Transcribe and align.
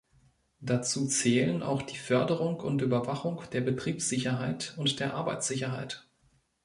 Dazu 0.61 1.05
zählen 1.05 1.61
auch 1.61 1.83
die 1.83 1.95
Förderung 1.99 2.59
und 2.61 2.81
Überwachung 2.81 3.43
der 3.53 3.61
Betriebssicherheit 3.61 4.73
und 4.77 4.99
der 4.99 5.13
Arbeitssicherheit. 5.13 6.07